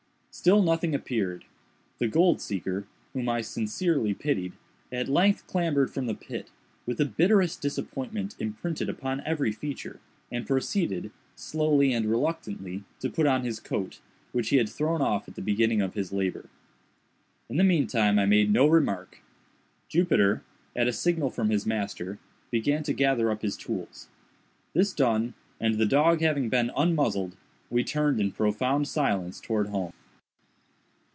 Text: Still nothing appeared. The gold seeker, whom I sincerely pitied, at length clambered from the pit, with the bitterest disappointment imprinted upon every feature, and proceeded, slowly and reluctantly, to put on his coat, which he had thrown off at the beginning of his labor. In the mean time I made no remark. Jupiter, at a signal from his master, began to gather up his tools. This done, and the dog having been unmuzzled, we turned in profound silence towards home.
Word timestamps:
Still 0.33 0.63
nothing 0.63 0.95
appeared. 0.95 1.43
The 1.99 2.07
gold 2.07 2.39
seeker, 2.39 2.87
whom 3.11 3.27
I 3.27 3.41
sincerely 3.41 4.13
pitied, 4.13 4.53
at 4.89 5.09
length 5.09 5.45
clambered 5.45 5.91
from 5.93 6.05
the 6.05 6.13
pit, 6.15 6.49
with 6.85 6.99
the 6.99 7.05
bitterest 7.05 7.61
disappointment 7.61 8.37
imprinted 8.39 8.87
upon 8.87 9.21
every 9.25 9.51
feature, 9.51 9.99
and 10.31 10.47
proceeded, 10.47 11.11
slowly 11.35 11.91
and 11.91 12.05
reluctantly, 12.05 12.85
to 13.01 13.09
put 13.09 13.27
on 13.27 13.43
his 13.43 13.59
coat, 13.59 13.99
which 14.31 14.49
he 14.49 14.55
had 14.55 14.69
thrown 14.69 15.01
off 15.01 15.27
at 15.27 15.35
the 15.35 15.41
beginning 15.41 15.81
of 15.81 15.95
his 15.95 16.13
labor. 16.13 16.47
In 17.49 17.57
the 17.57 17.63
mean 17.65 17.85
time 17.85 18.17
I 18.17 18.25
made 18.25 18.53
no 18.53 18.67
remark. 18.67 19.21
Jupiter, 19.89 20.43
at 20.77 20.87
a 20.87 20.93
signal 20.93 21.29
from 21.29 21.49
his 21.49 21.65
master, 21.65 22.19
began 22.49 22.83
to 22.83 22.93
gather 22.93 23.29
up 23.31 23.41
his 23.41 23.57
tools. 23.57 24.07
This 24.73 24.93
done, 24.93 25.33
and 25.59 25.75
the 25.75 25.85
dog 25.85 26.21
having 26.21 26.47
been 26.47 26.71
unmuzzled, 26.75 27.35
we 27.69 27.83
turned 27.83 28.21
in 28.21 28.31
profound 28.31 28.87
silence 28.87 29.41
towards 29.41 29.69
home. 29.69 29.91